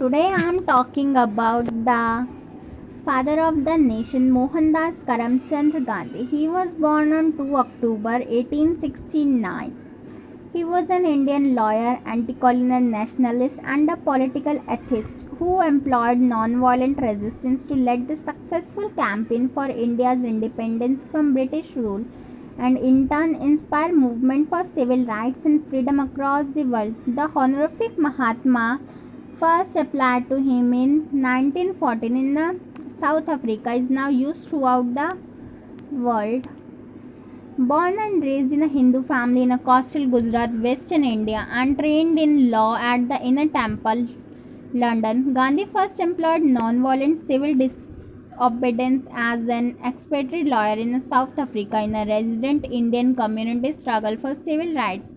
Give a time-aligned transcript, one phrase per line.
[0.00, 2.26] Today I am talking about the
[3.04, 6.24] father of the nation Mohandas Karamchand Gandhi.
[6.24, 9.76] He was born on 2 October 1869.
[10.54, 17.66] He was an Indian lawyer, anti-colonial nationalist and a political atheist who employed non-violent resistance
[17.66, 22.06] to lead the successful campaign for India's independence from British rule
[22.56, 26.94] and in turn inspire movement for civil rights and freedom across the world.
[27.06, 28.80] The honorific Mahatma
[29.40, 30.90] first applied to him in
[31.26, 32.48] 1914 in the
[32.92, 35.18] South Africa is now used throughout the
[35.90, 36.46] world.
[37.58, 42.18] Born and raised in a Hindu family in a coastal Gujarat, Western India, and trained
[42.18, 44.08] in law at the Inner Temple,
[44.72, 51.94] London, Gandhi first employed non-violent civil disobedience as an expatriate lawyer in South Africa in
[51.94, 55.09] a resident Indian community struggle for civil rights.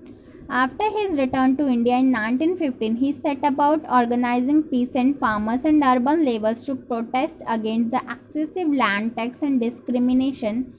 [0.49, 6.23] After his return to India in 1915, he set about organizing peasant farmers and urban
[6.23, 10.73] laborers to protest against the excessive land tax and discrimination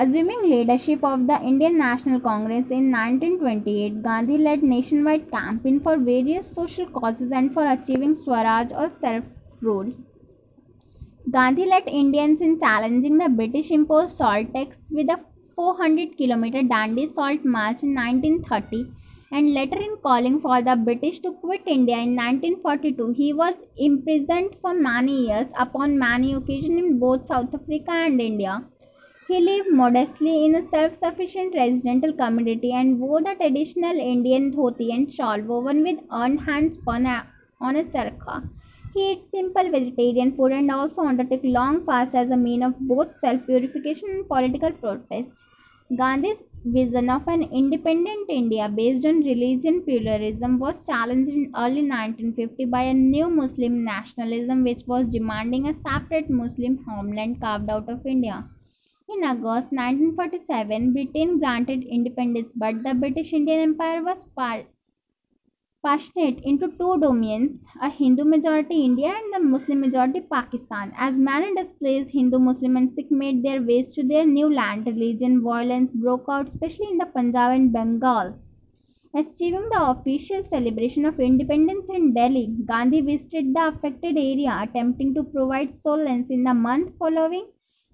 [0.00, 6.48] Assuming leadership of the Indian National Congress in 1928, Gandhi led nationwide campaign for various
[6.54, 9.92] social causes and for achieving Swaraj or self-rule.
[11.30, 15.18] Gandhi led Indians in challenging the British imposed salt tax with a
[15.58, 18.86] 400 km Dandi Salt March in 1930
[19.32, 23.10] and later in calling for the British to quit India in 1942.
[23.10, 28.62] He was imprisoned for many years upon many occasions in both South Africa and India.
[29.26, 35.10] He lived modestly in a self-sufficient residential community and wore the traditional Indian dhoti and
[35.10, 37.04] shawl woven with earned hand spun
[37.60, 38.48] on a charkha.
[38.94, 43.14] He ate simple vegetarian food and also undertook long fasts as a means of both
[43.14, 45.44] self-purification and political protest.
[45.96, 52.66] Gandhi's vision of an independent India based on religion pluralism was challenged in early 1950
[52.66, 58.04] by a new Muslim nationalism which was demanding a separate Muslim homeland carved out of
[58.04, 58.44] India.
[59.08, 64.26] In August 1947, Britain granted independence, but the British Indian Empire was
[65.88, 70.92] partitioned into two dominions, a Hindu majority India and the Muslim majority Pakistan.
[70.98, 75.42] As many displaced Hindu, Muslim and Sikh made their ways to their new land, religion
[75.42, 78.34] violence broke out, especially in the Punjab and Bengal.
[79.14, 85.24] Achieving the official celebration of independence in Delhi, Gandhi visited the affected area, attempting to
[85.24, 87.46] provide solace in the month following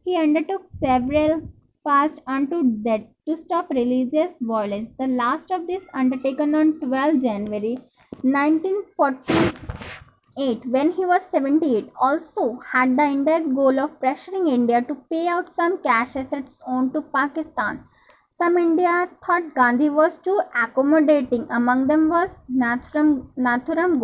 [0.05, 1.49] he undertook several
[1.85, 4.91] fasts unto death to stop religious violence.
[4.99, 7.77] The last of these undertaken on 12 January
[8.23, 15.29] 1948 when he was 78 also had the indirect goal of pressuring India to pay
[15.29, 17.85] out some cash assets owed to Pakistan.
[18.29, 21.47] Some India thought Gandhi was too accommodating.
[21.51, 24.01] Among them was Nathuram, Nathuram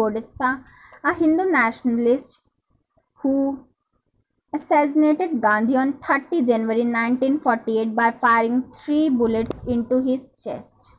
[1.03, 2.43] a Hindu nationalist
[3.15, 3.65] who
[4.53, 10.97] assassinated Gandhi on 30 January 1948 by firing three bullets into his chest.